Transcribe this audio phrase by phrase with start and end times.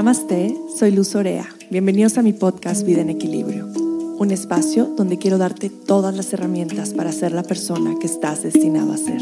[0.00, 1.46] Namaste, soy Luz Orea.
[1.70, 6.94] Bienvenidos a mi podcast Vida en Equilibrio, un espacio donde quiero darte todas las herramientas
[6.94, 9.20] para ser la persona que estás destinado a ser.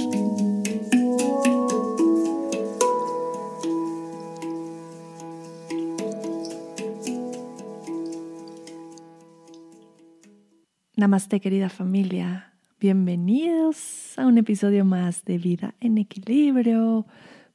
[10.95, 17.05] Namaste querida familia, bienvenidos a un episodio más de Vida en Equilibrio.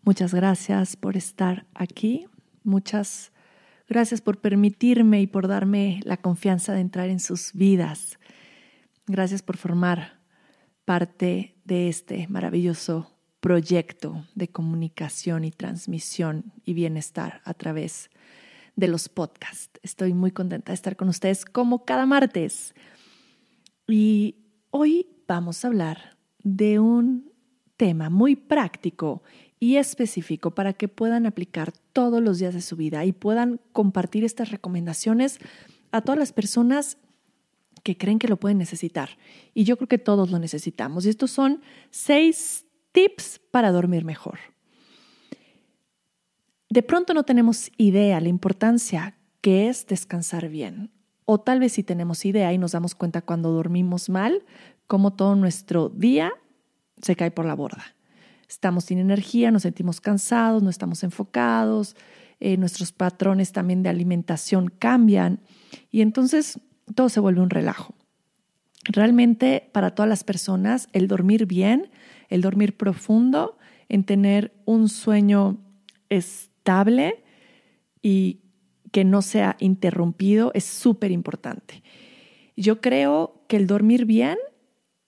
[0.02, 2.26] Muchas gracias por estar aquí
[2.64, 3.32] Muchas
[3.88, 8.20] gracias por permitirme y por darme la confianza de entrar en sus vidas.
[9.08, 10.22] Gracias por formar
[10.86, 18.10] parte de este maravilloso proyecto de comunicación y transmisión y bienestar a través
[18.76, 19.80] de los podcasts.
[19.84, 22.74] Estoy muy contenta de estar con ustedes como cada martes.
[23.88, 24.38] Y
[24.72, 27.32] hoy vamos a hablar de un
[27.76, 29.24] tema muy práctico
[29.64, 34.26] y específico para que puedan aplicar todos los días de su vida y puedan compartir
[34.26, 35.40] estas recomendaciones
[35.94, 36.98] a todas las personas
[37.82, 39.12] que creen que lo pueden necesitar.
[39.54, 41.06] Y yo creo que todos lo necesitamos.
[41.06, 41.62] Y estos son
[41.92, 44.38] seis tips para dormir mejor.
[46.70, 50.92] De pronto no tenemos idea la importancia que es descansar bien.
[51.24, 54.44] O tal vez sí tenemos idea y nos damos cuenta cuando dormimos mal,
[54.88, 56.34] como todo nuestro día
[57.02, 57.96] se cae por la borda
[58.54, 61.96] estamos sin energía, nos sentimos cansados, no estamos enfocados,
[62.40, 65.40] eh, nuestros patrones también de alimentación cambian
[65.92, 66.60] y entonces
[66.96, 67.96] todo se vuelve un relajo.
[68.86, 71.90] Realmente para todas las personas el dormir bien,
[72.30, 73.58] el dormir profundo,
[73.90, 75.58] en tener un sueño
[76.10, 77.24] estable
[78.02, 78.42] y
[78.92, 81.84] que no sea interrumpido es súper importante.
[82.56, 84.38] Yo creo que el dormir bien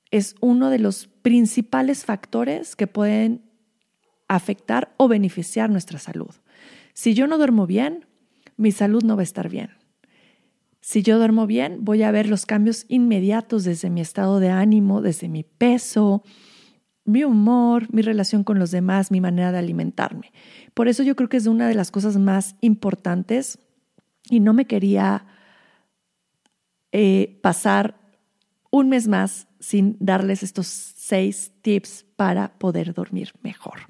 [0.10, 3.42] es uno de los principales factores que pueden
[4.28, 6.30] afectar o beneficiar nuestra salud.
[6.94, 8.06] Si yo no duermo bien,
[8.58, 9.72] mi salud no va a estar bien.
[10.82, 15.02] Si yo duermo bien, voy a ver los cambios inmediatos desde mi estado de ánimo,
[15.02, 16.22] desde mi peso,
[17.06, 20.32] mi humor, mi relación con los demás, mi manera de alimentarme.
[20.76, 23.58] Por eso yo creo que es una de las cosas más importantes
[24.30, 25.26] y no me quería
[26.92, 28.00] eh, pasar
[28.70, 30.68] un mes más sin darles estos
[31.08, 33.82] seis tips para poder dormir mejor.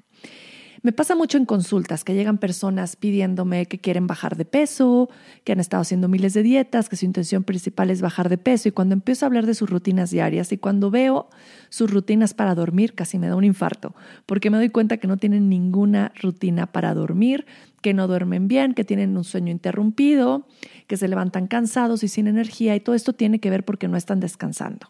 [0.82, 5.08] Me pasa mucho en consultas que llegan personas pidiéndome que quieren bajar de peso,
[5.42, 8.68] que han estado haciendo miles de dietas, que su intención principal es bajar de peso
[8.68, 11.28] y cuando empiezo a hablar de sus rutinas diarias y cuando veo
[11.70, 13.96] sus rutinas para dormir casi me da un infarto,
[14.26, 17.46] porque me doy cuenta que no tienen ninguna rutina para dormir,
[17.80, 20.46] que no duermen bien, que tienen un sueño interrumpido,
[20.86, 23.96] que se levantan cansados y sin energía y todo esto tiene que ver porque no
[23.96, 24.88] están descansando.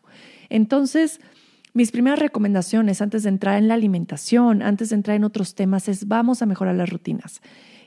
[0.50, 1.20] Entonces,
[1.76, 5.90] mis primeras recomendaciones antes de entrar en la alimentación, antes de entrar en otros temas,
[5.90, 7.42] es vamos a mejorar las rutinas.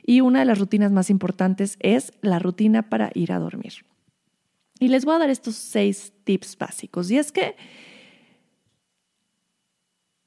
[0.06, 3.84] Y una de las rutinas más importantes es la rutina para ir a dormir.
[4.78, 7.10] Y les voy a dar estos seis tips básicos.
[7.10, 7.56] Y es que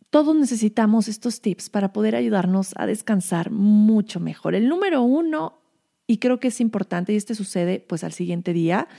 [0.09, 4.55] todos necesitamos estos tips para poder ayudarnos a descansar mucho mejor.
[4.55, 5.61] El número uno,
[6.05, 8.89] y creo que es importante, y este sucede pues al siguiente día,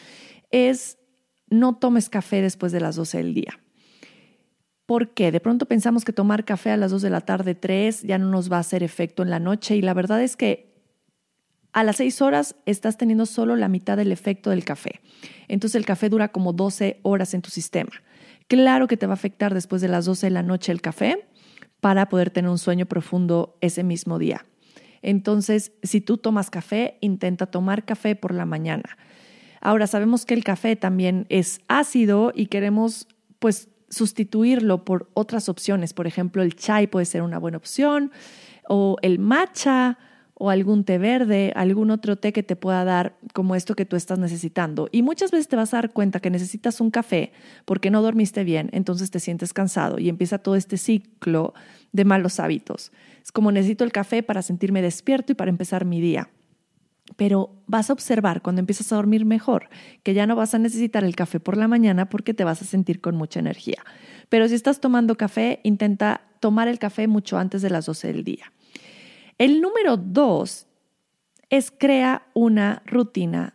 [0.51, 0.97] es
[1.51, 3.61] no tomes café después de las 12 del día.
[4.87, 5.33] ¿Por qué?
[5.33, 8.31] De pronto pensamos que tomar café a las 2 de la tarde, 3, ya no
[8.31, 10.75] nos va a hacer efecto en la noche y la verdad es que
[11.73, 15.01] a las 6 horas estás teniendo solo la mitad del efecto del café.
[15.49, 17.91] Entonces el café dura como 12 horas en tu sistema.
[18.47, 21.27] Claro que te va a afectar después de las 12 de la noche el café
[21.81, 24.45] para poder tener un sueño profundo ese mismo día.
[25.03, 28.97] Entonces, si tú tomas café, intenta tomar café por la mañana.
[29.61, 33.09] Ahora sabemos que el café también es ácido y queremos
[33.39, 35.95] pues sustituirlo por otras opciones.
[35.95, 38.13] Por ejemplo, el chai puede ser una buena opción,
[38.69, 39.99] o el matcha,
[40.37, 43.97] o algún té verde, algún otro té que te pueda dar como esto que tú
[43.97, 44.89] estás necesitando.
[44.91, 47.33] Y muchas veces te vas a dar cuenta que necesitas un café
[47.65, 51.55] porque no dormiste bien, entonces te sientes cansado y empieza todo este ciclo
[51.93, 52.91] de malos hábitos.
[53.23, 56.29] Es como necesito el café para sentirme despierto y para empezar mi día.
[57.17, 59.69] Pero vas a observar cuando empiezas a dormir mejor
[60.03, 62.65] que ya no vas a necesitar el café por la mañana porque te vas a
[62.65, 63.85] sentir con mucha energía.
[64.29, 68.25] Pero si estás tomando café, intenta tomar el café mucho antes de las 12 del
[68.25, 68.53] día.
[69.39, 70.67] El número dos
[71.51, 73.55] es crea una rutina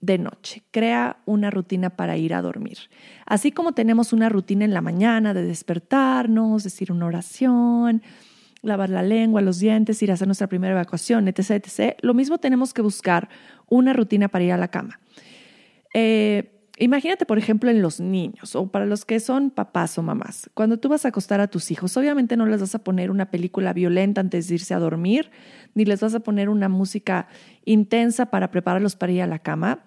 [0.00, 0.62] de noche.
[0.70, 2.78] Crea una rutina para ir a dormir.
[3.26, 8.02] Así como tenemos una rutina en la mañana de despertarnos, decir una oración,
[8.62, 11.96] lavar la lengua, los dientes, ir a hacer nuestra primera evacuación, etc., etc.
[12.00, 13.28] Lo mismo tenemos que buscar
[13.68, 15.00] una rutina para ir a la cama.
[15.94, 20.50] Eh, Imagínate, por ejemplo, en los niños o para los que son papás o mamás.
[20.52, 23.30] Cuando tú vas a acostar a tus hijos, obviamente no les vas a poner una
[23.30, 25.30] película violenta antes de irse a dormir,
[25.74, 27.28] ni les vas a poner una música
[27.64, 29.86] intensa para prepararlos para ir a la cama,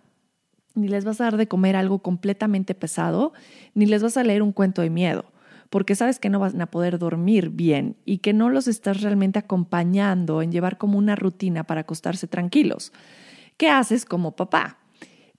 [0.73, 3.33] ni les vas a dar de comer algo completamente pesado,
[3.75, 5.25] ni les vas a leer un cuento de miedo,
[5.69, 9.39] porque sabes que no van a poder dormir bien y que no los estás realmente
[9.39, 12.91] acompañando en llevar como una rutina para acostarse tranquilos.
[13.57, 14.79] ¿Qué haces como papá?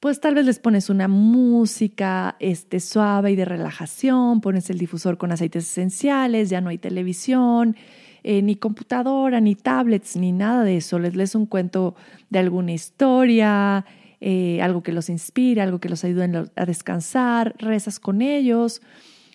[0.01, 5.19] pues tal vez les pones una música este, suave y de relajación, pones el difusor
[5.19, 7.77] con aceites esenciales, ya no hay televisión,
[8.23, 10.99] eh, ni computadora, ni tablets, ni nada de eso.
[10.99, 11.97] Les lees un cuento
[12.31, 13.85] de alguna historia,
[14.23, 18.81] eh, algo que los inspire, algo que los ayude a descansar, rezas con ellos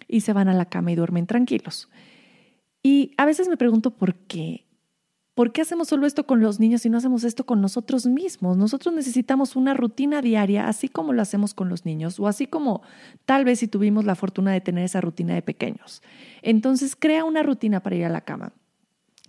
[0.07, 1.89] y se van a la cama y duermen tranquilos.
[2.83, 4.65] Y a veces me pregunto por qué.
[5.33, 8.55] ¿Por qué hacemos solo esto con los niños y no hacemos esto con nosotros mismos?
[8.55, 12.83] Nosotros necesitamos una rutina diaria, así como lo hacemos con los niños, o así como
[13.25, 16.01] tal vez si tuvimos la fortuna de tener esa rutina de pequeños.
[16.41, 18.53] Entonces, crea una rutina para ir a la cama.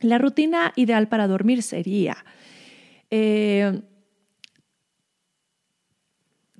[0.01, 2.19] La rutina ideal para dormir sería
[3.11, 3.83] eh,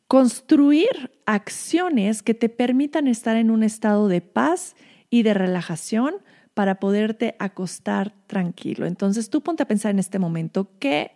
[0.09, 4.77] construir acciones que te permitan estar en un estado de paz
[5.11, 6.17] y de relajación
[6.55, 8.87] para poderte acostar tranquilo.
[8.87, 11.13] Entonces tú ponte a pensar en este momento qué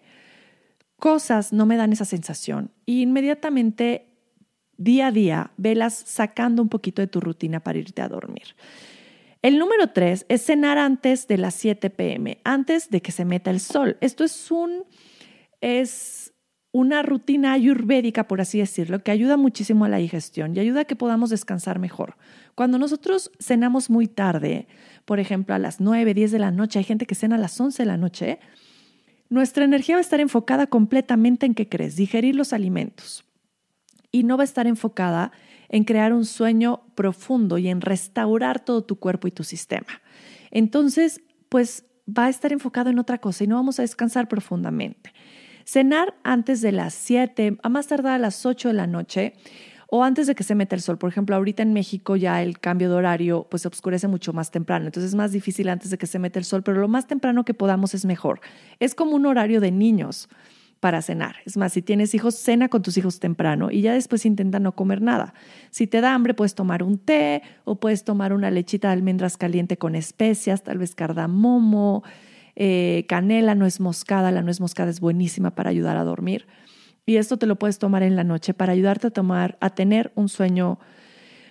[0.97, 4.11] cosas no me dan esa sensación y inmediatamente
[4.77, 8.55] día a día velas sacando un poquito de tu rutina para irte a dormir.
[9.43, 13.51] El número tres es cenar antes de las 7 pm, antes de que se meta
[13.51, 13.97] el sol.
[14.03, 14.85] Esto es un
[15.63, 16.35] es
[16.73, 20.85] una rutina ayurvédica, por así decirlo, que ayuda muchísimo a la digestión y ayuda a
[20.85, 22.17] que podamos descansar mejor.
[22.55, 24.69] Cuando nosotros cenamos muy tarde,
[25.05, 27.61] por ejemplo, a las 9, 10 de la noche, hay gente que cena a las
[27.61, 28.39] 11 de la noche,
[29.29, 33.25] nuestra energía va a estar enfocada completamente en qué crees, digerir los alimentos.
[34.13, 35.33] Y no va a estar enfocada
[35.69, 40.03] en crear un sueño profundo y en restaurar todo tu cuerpo y tu sistema.
[40.51, 45.13] Entonces, pues va a estar enfocado en otra cosa y no vamos a descansar profundamente.
[45.73, 49.35] Cenar antes de las 7, a más tardar a las 8 de la noche,
[49.87, 50.99] o antes de que se meta el sol.
[50.99, 54.87] Por ejemplo, ahorita en México ya el cambio de horario pues oscurece mucho más temprano,
[54.87, 57.45] entonces es más difícil antes de que se meta el sol, pero lo más temprano
[57.45, 58.41] que podamos es mejor.
[58.81, 60.29] Es como un horario de niños
[60.81, 61.37] para cenar.
[61.47, 64.75] Es más, si tienes hijos, cena con tus hijos temprano y ya después intenta no
[64.75, 65.35] comer nada.
[65.71, 69.37] Si te da hambre, puedes tomar un té o puedes tomar una lechita de almendras
[69.37, 72.03] caliente con especias, tal vez cardamomo,
[72.57, 74.31] eh, canela, nuez moscada.
[74.31, 76.47] La nuez moscada es buenísima para ayudar a dormir.
[77.07, 80.13] Y esto te lo puedes tomar en la noche para ayudarte a tomar, a tener
[80.15, 80.79] un sueño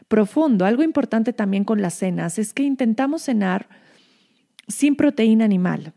[0.07, 0.65] profundo.
[0.65, 3.69] Algo importante también con las cenas es que intentamos cenar
[4.67, 5.93] sin proteína animal.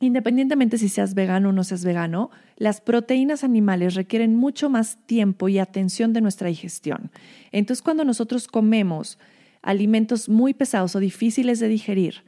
[0.00, 5.48] Independientemente si seas vegano o no seas vegano, las proteínas animales requieren mucho más tiempo
[5.50, 7.10] y atención de nuestra digestión.
[7.52, 9.18] Entonces, cuando nosotros comemos
[9.60, 12.24] alimentos muy pesados o difíciles de digerir,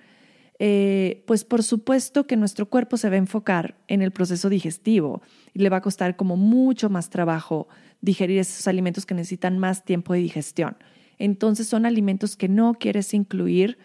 [0.65, 5.21] eh, pues por supuesto que nuestro cuerpo se va a enfocar en el proceso digestivo
[5.53, 7.67] y le va a costar como mucho más trabajo
[8.01, 10.77] digerir esos alimentos que necesitan más tiempo de digestión.
[11.19, 13.77] Entonces son alimentos que no quieres incluir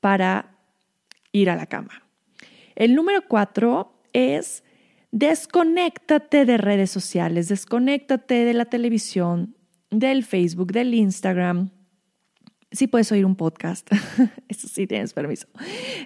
[0.00, 0.54] para
[1.32, 2.06] ir a la cama.
[2.76, 4.64] El número cuatro es
[5.12, 9.56] desconéctate de redes sociales, desconéctate de la televisión,
[9.90, 11.70] del Facebook, del Instagram,
[12.70, 13.88] sí puedes oír un podcast,
[14.48, 15.46] eso sí tienes permiso,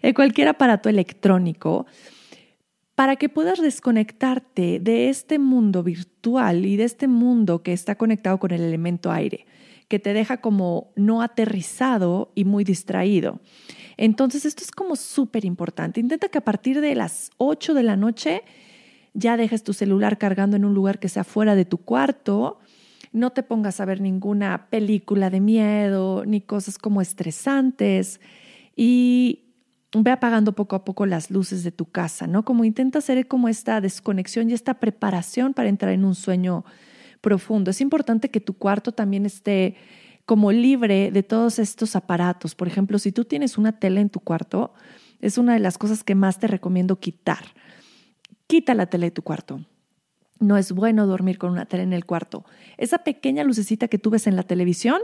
[0.03, 1.87] en cualquier aparato electrónico,
[2.95, 8.39] para que puedas desconectarte de este mundo virtual y de este mundo que está conectado
[8.39, 9.47] con el elemento aire,
[9.89, 13.41] que te deja como no aterrizado y muy distraído.
[13.97, 16.01] Entonces, esto es como súper importante.
[16.01, 18.43] Intenta que a partir de las 8 de la noche
[19.15, 22.59] ya dejes tu celular cargando en un lugar que sea fuera de tu cuarto
[23.13, 28.21] no te pongas a ver ninguna película de miedo ni cosas como estresantes
[28.75, 29.53] y
[29.95, 32.45] ve apagando poco a poco las luces de tu casa, ¿no?
[32.45, 36.65] Como intenta hacer como esta desconexión y esta preparación para entrar en un sueño
[37.21, 37.71] profundo.
[37.71, 39.77] Es importante que tu cuarto también esté
[40.25, 42.55] como libre de todos estos aparatos.
[42.55, 44.73] Por ejemplo, si tú tienes una tele en tu cuarto,
[45.21, 47.45] es una de las cosas que más te recomiendo quitar.
[48.47, 49.61] Quita la tele de tu cuarto.
[50.41, 52.45] No es bueno dormir con una tele en el cuarto.
[52.77, 55.01] Esa pequeña lucecita que tú ves en la televisión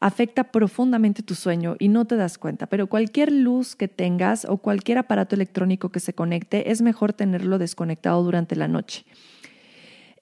[0.00, 4.58] afecta profundamente tu sueño y no te das cuenta, pero cualquier luz que tengas o
[4.58, 9.04] cualquier aparato electrónico que se conecte, es mejor tenerlo desconectado durante la noche.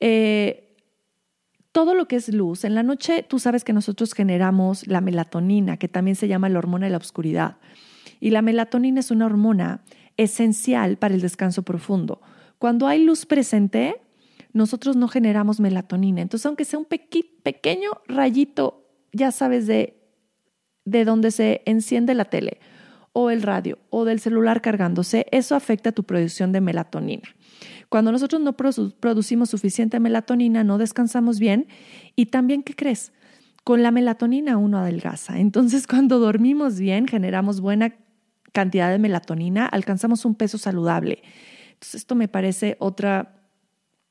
[0.01, 0.75] Eh,
[1.73, 5.77] todo lo que es luz, en la noche tú sabes que nosotros generamos la melatonina,
[5.77, 7.59] que también se llama la hormona de la oscuridad.
[8.19, 9.83] Y la melatonina es una hormona
[10.17, 12.23] esencial para el descanso profundo.
[12.59, 14.01] Cuando hay luz presente,
[14.57, 16.23] nosotros no generamos melatonina.
[16.23, 20.03] Entonces, aunque sea un pequeño rayito, ya sabes, de,
[20.85, 22.59] de donde se enciende la tele
[23.13, 27.29] o el radio o del celular cargándose, eso afecta tu producción de melatonina.
[27.91, 31.69] Cuando nosotros no producimos suficiente melatonina, no descansamos bien
[32.15, 33.13] y también, ¿qué crees?
[33.63, 35.39] Con la melatonina uno adelgaza.
[35.39, 37.95] Entonces, cuando dormimos bien, generamos buena
[38.53, 41.23] cantidad de melatonina, alcanzamos un peso saludable.
[41.75, 43.36] Entonces, esto me parece otra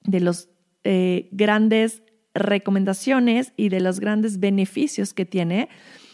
[0.05, 0.49] de los
[0.83, 5.69] eh, grandes recomendaciones y de los grandes beneficios que tiene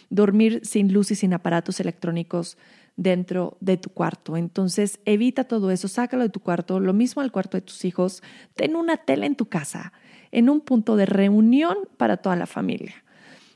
[0.09, 2.57] dormir sin luz y sin aparatos electrónicos
[2.97, 4.37] dentro de tu cuarto.
[4.37, 8.21] Entonces, evita todo eso, sácalo de tu cuarto, lo mismo al cuarto de tus hijos,
[8.55, 9.93] ten una tele en tu casa,
[10.31, 13.03] en un punto de reunión para toda la familia.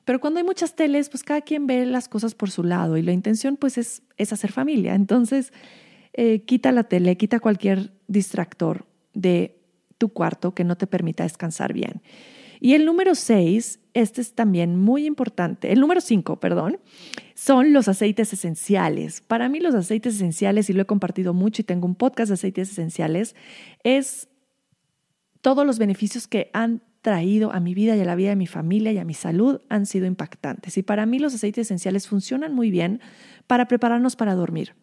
[0.06, 3.02] Pero cuando hay muchas teles, pues cada quien ve las cosas por su lado y
[3.02, 4.96] la intención pues es, es hacer familia.
[4.96, 5.52] Entonces,
[6.14, 9.55] eh, quita la tele, quita cualquier distractor de
[9.98, 12.02] tu cuarto que no te permita descansar bien.
[12.60, 16.80] Y el número seis, este es también muy importante, el número cinco, perdón,
[17.34, 19.22] son los aceites esenciales.
[19.22, 22.36] Para mí los aceites esenciales, y lo he compartido mucho y tengo un podcast de
[22.36, 23.36] aceites esenciales,
[23.84, 24.30] es
[25.42, 28.48] todos los beneficios que han traído a mi vida y a la vida de mi
[28.48, 30.76] familia y a mi salud han sido impactantes.
[30.80, 33.00] Y para mí los aceites esenciales funcionan muy bien
[33.46, 34.74] para prepararnos para dormir.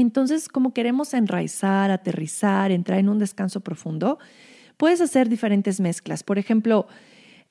[0.00, 4.18] Entonces, como queremos enraizar, aterrizar, entrar en un descanso profundo,
[4.78, 6.22] puedes hacer diferentes mezclas.
[6.22, 6.86] Por ejemplo,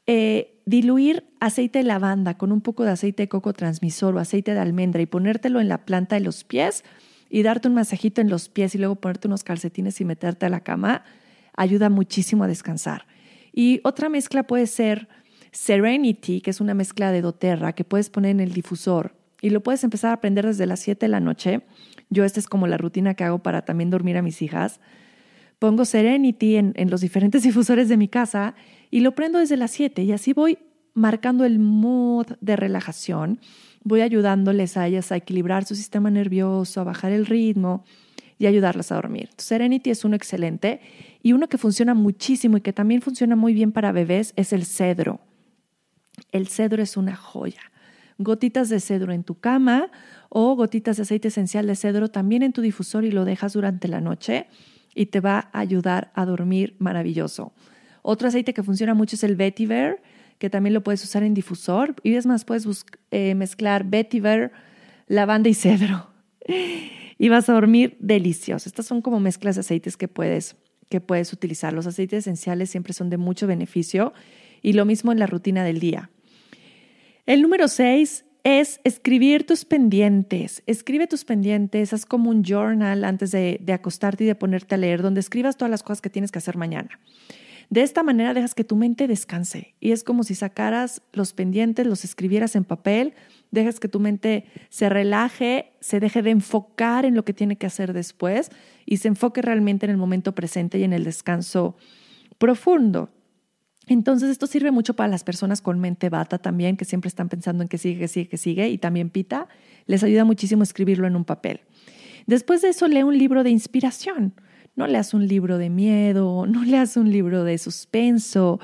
[0.08, 4.56] eh, diluir aceite de lavanda con un poco de aceite de coco transmisor o aceite
[4.56, 6.84] de almendra y ponértelo en la planta de los pies
[7.30, 10.50] y darte un masajito en los pies y luego ponerte unos calcetines y meterte a
[10.50, 11.04] la cama,
[11.56, 13.06] ayuda muchísimo a descansar.
[13.54, 15.08] Y otra mezcla puede ser
[15.52, 19.62] Serenity, que es una mezcla de doTERRA que puedes poner en el difusor y lo
[19.62, 21.62] puedes empezar a aprender desde las 7 de la noche.
[22.10, 24.80] Yo esta es como la rutina que hago para también dormir a mis hijas.
[25.60, 28.56] Pongo Serenity en, los diferentes difusores de mi casa
[28.90, 30.58] y lo prendo desde las 7 y así voy
[30.94, 33.40] marcando el mood de relajación,
[33.84, 37.86] voy ayudándoles a ellas a equilibrar su sistema nervioso, a bajar el ritmo
[38.38, 39.30] y ayudarlas a dormir.
[39.38, 40.82] Serenity es uno excelente
[41.22, 44.66] y uno que funciona muchísimo y que también funciona muy bien para bebés es el
[44.66, 45.20] cedro.
[46.32, 47.62] El cedro es una joya.
[48.20, 49.90] Gotitas de cedro en tu cama
[50.28, 53.88] o gotitas de aceite esencial de cedro también en tu difusor y lo dejas durante
[53.88, 54.48] la noche
[54.94, 57.54] y te va a ayudar a dormir maravilloso.
[58.02, 60.02] Otro aceite que funciona mucho es el vetiver,
[60.38, 61.96] que también lo puedes usar en difusor.
[62.04, 62.68] Y es más, puedes
[63.12, 64.52] eh, mezclar vetiver,
[65.08, 66.08] lavanda y cedro.
[67.18, 68.68] y vas a dormir delicioso.
[68.68, 70.58] Estas son como mezclas de aceites que puedes,
[70.90, 71.74] que puedes utilizar.
[71.74, 74.14] Los aceites esenciales siempre son de mucho beneficio
[74.62, 76.10] y lo mismo en la rutina del día.
[77.30, 80.64] El número seis es escribir tus pendientes.
[80.66, 84.80] Escribe tus pendientes, haz como un journal antes de, de acostarte y de ponerte a
[84.80, 86.90] leer, donde escribas todas las cosas que tienes que hacer mañana.
[87.70, 91.86] De esta manera dejas que tu mente descanse y es como si sacaras los pendientes,
[91.86, 93.14] los escribieras en papel,
[93.52, 97.68] dejas que tu mente se relaje, se deje de enfocar en lo que tiene que
[97.68, 98.50] hacer después
[98.88, 101.76] y se enfoque realmente en el momento presente y en el descanso
[102.40, 103.12] profundo.
[103.90, 107.64] Entonces esto sirve mucho para las personas con mente bata también, que siempre están pensando
[107.64, 109.48] en que sigue, que sigue, que sigue, y también pita.
[109.88, 111.62] Les ayuda muchísimo escribirlo en un papel.
[112.28, 114.36] Después de eso, lee un libro de inspiración.
[114.76, 118.60] No leas un libro de miedo, no leas un libro de suspenso,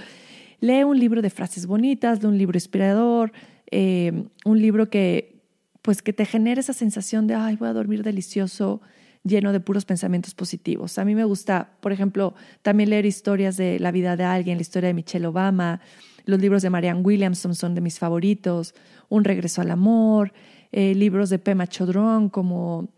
[0.59, 3.33] lee un libro de frases bonitas, lee un libro inspirador,
[3.71, 5.41] eh, un libro que,
[5.81, 8.81] pues, que te genere esa sensación de, ay, voy a dormir delicioso,
[9.25, 10.97] lleno de puros pensamientos positivos.
[10.99, 14.61] A mí me gusta, por ejemplo, también leer historias de la vida de alguien, la
[14.61, 15.81] historia de Michelle Obama,
[16.25, 18.73] los libros de Marianne Williamson son de mis favoritos,
[19.09, 20.33] Un regreso al amor,
[20.71, 22.89] eh, libros de Pema Chodron como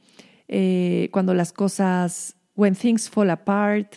[0.48, 3.96] eh, Cuando las cosas When Things Fall Apart,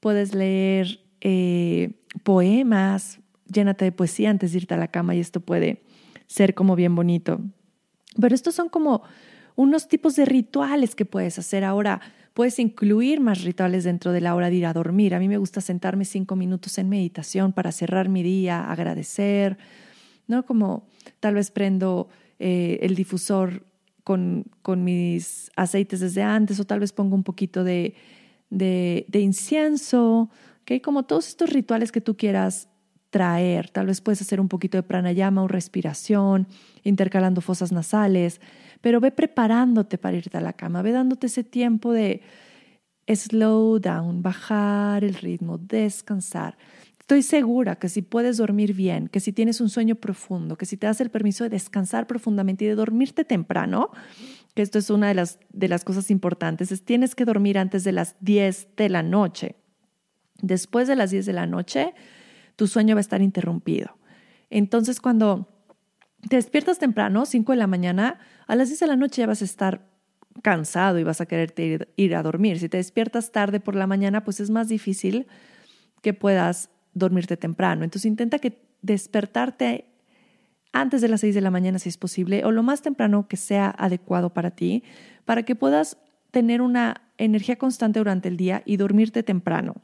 [0.00, 5.40] puedes leer eh, poemas, llénate de poesía antes de irte a la cama y esto
[5.40, 5.82] puede
[6.26, 7.40] ser como bien bonito.
[8.20, 9.02] Pero estos son como
[9.56, 12.00] unos tipos de rituales que puedes hacer ahora.
[12.32, 15.14] Puedes incluir más rituales dentro de la hora de ir a dormir.
[15.14, 19.56] A mí me gusta sentarme cinco minutos en meditación para cerrar mi día, agradecer,
[20.26, 20.44] ¿no?
[20.44, 20.88] Como
[21.20, 22.08] tal vez prendo
[22.38, 23.64] eh, el difusor
[24.02, 27.94] con, con, mis aceites desde antes o tal vez pongo un poquito de,
[28.50, 30.30] de, incienso,
[30.62, 30.80] ¿okay?
[30.80, 32.68] como todos estos rituales que tú quieras
[33.10, 33.70] traer.
[33.70, 36.48] Tal vez puedes hacer un poquito de pranayama o respiración,
[36.82, 38.40] intercalando fosas nasales,
[38.84, 42.20] pero ve preparándote para irte a la cama, ve dándote ese tiempo de
[43.08, 46.58] slow down, bajar el ritmo, descansar.
[47.00, 50.76] Estoy segura que si puedes dormir bien, que si tienes un sueño profundo, que si
[50.76, 53.88] te das el permiso de descansar profundamente y de dormirte temprano,
[54.54, 57.84] que esto es una de las, de las cosas importantes, es tienes que dormir antes
[57.84, 59.56] de las 10 de la noche.
[60.42, 61.94] Después de las 10 de la noche,
[62.54, 63.96] tu sueño va a estar interrumpido.
[64.50, 65.53] Entonces, cuando
[66.28, 69.42] te despiertas temprano, 5 de la mañana, a las 10 de la noche ya vas
[69.42, 69.86] a estar
[70.42, 72.58] cansado y vas a quererte ir, a dormir.
[72.58, 75.26] Si te despiertas tarde por la mañana, pues es más difícil
[76.02, 77.84] que puedas dormirte temprano.
[77.84, 79.86] Entonces intenta que despertarte
[80.72, 83.36] antes de las 6 de la mañana si es posible o lo más temprano que
[83.36, 84.82] sea adecuado para ti,
[85.24, 85.98] para que puedas
[86.30, 89.76] tener una energía constante durante el día y dormirte temprano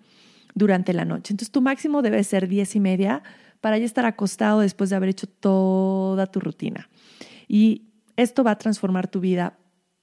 [0.54, 1.32] durante la noche.
[1.32, 3.23] Entonces tu máximo debe ser 10 y media
[3.60, 6.88] para ya estar acostado después de haber hecho toda tu rutina.
[7.48, 9.58] Y esto va a transformar tu vida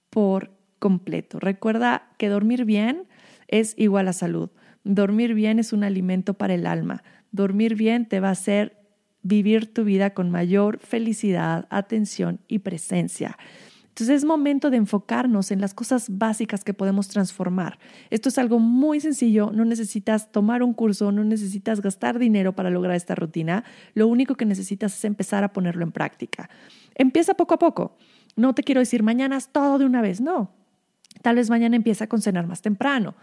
[0.09, 1.39] por completo.
[1.39, 3.07] Recuerda que dormir bien
[3.47, 4.49] es igual a salud.
[4.83, 7.03] Dormir bien es un alimento para el alma.
[7.31, 8.77] Dormir bien te va a hacer
[9.21, 13.37] vivir tu vida con mayor felicidad, atención y presencia.
[13.98, 17.80] Entonces es momento de enfocarnos en las cosas básicas que podemos transformar.
[18.12, 22.70] Esto es algo muy sencillo, no necesitas tomar un curso, no necesitas gastar dinero para
[22.70, 23.63] lograr esta rutina,
[23.96, 26.48] lo único que necesitas es empezar a ponerlo en práctica.
[26.94, 27.98] Empieza poco a poco.
[28.36, 30.51] No te quiero decir mañana es todo de una vez, no.
[31.24, 33.16] Tal vez mañana empieza con cenar más temprano.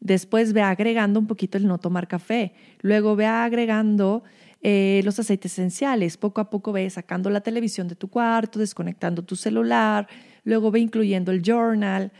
[0.00, 2.52] Después ve agregando un poquito el no tomar café.
[2.80, 4.22] Luego ve agregando
[4.62, 6.16] eh, los aceites esenciales.
[6.16, 10.08] Poco a poco ve sacando la televisión de tu cuarto, desconectando tu celular.
[10.44, 12.12] Luego ve incluyendo el journal.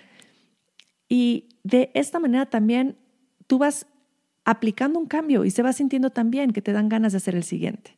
[1.08, 2.96] Y de esta manera también
[3.46, 3.86] tú vas
[4.44, 7.44] aplicando un cambio y se va sintiendo también que te dan ganas de hacer el
[7.44, 7.95] siguiente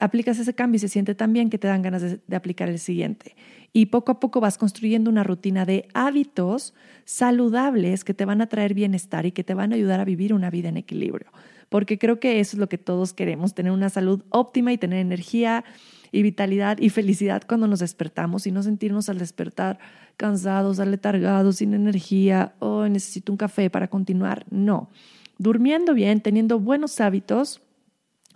[0.00, 2.78] aplicas ese cambio y se siente tan bien que te dan ganas de, aplicar el
[2.78, 3.36] siguiente.
[3.72, 6.74] Y poco a poco vas construyendo una rutina de hábitos
[7.04, 10.32] saludables que te van a traer bienestar y que te van a ayudar a vivir
[10.32, 11.30] una vida en equilibrio.
[11.68, 15.00] Porque creo que eso es lo que todos queremos, tener una salud óptima y tener
[15.00, 15.64] energía
[16.12, 19.80] y vitalidad y felicidad cuando nos despertamos y no sentirnos al despertar
[20.16, 24.46] cansados, aletargados, sin energía, o oh, necesito un café para continuar.
[24.50, 24.90] No,
[25.38, 27.63] durmiendo bien, teniendo buenos hábitos,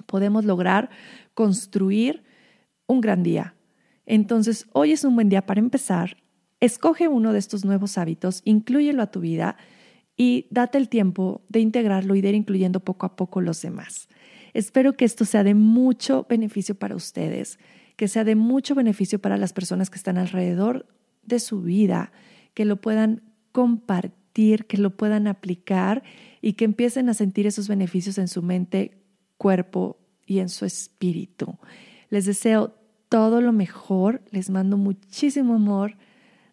[0.09, 0.91] podemos lograr
[1.35, 2.25] construir
[2.89, 3.55] un gran día.
[4.07, 6.17] Entonces, hoy es un buen día para empezar.
[6.61, 9.57] Escoge uno de estos nuevos hábitos, inclúyelo a tu vida
[10.17, 14.09] y date el tiempo de integrarlo y de ir incluyendo poco a poco los demás.
[14.55, 17.59] Espero que esto sea de mucho beneficio para ustedes,
[17.97, 20.87] que sea de mucho beneficio para las personas que están alrededor
[21.23, 22.11] de su vida,
[22.55, 26.03] que lo puedan compartir, que lo puedan aplicar
[26.41, 29.03] y que empiecen a sentir esos beneficios en su mente,
[29.37, 31.59] cuerpo y en su espíritu.
[32.11, 32.75] Les deseo
[33.09, 35.97] todo lo mejor, les mando muchísimo amor,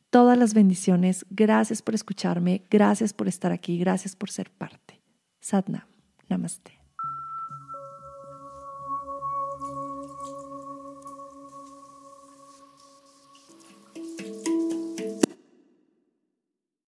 [0.09, 1.25] todas las bendiciones.
[1.29, 5.01] Gracias por escucharme, gracias por estar aquí, gracias por ser parte.
[5.41, 5.83] Sadnam,
[6.29, 6.74] namaste.